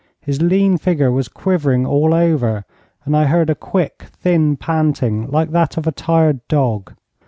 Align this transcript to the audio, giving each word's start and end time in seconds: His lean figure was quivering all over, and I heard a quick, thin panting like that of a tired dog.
His 0.19 0.41
lean 0.41 0.79
figure 0.79 1.11
was 1.11 1.27
quivering 1.27 1.85
all 1.85 2.11
over, 2.15 2.65
and 3.05 3.15
I 3.15 3.25
heard 3.25 3.51
a 3.51 3.53
quick, 3.53 4.05
thin 4.11 4.57
panting 4.57 5.29
like 5.29 5.51
that 5.51 5.77
of 5.77 5.85
a 5.85 5.91
tired 5.91 6.39
dog. 6.47 6.95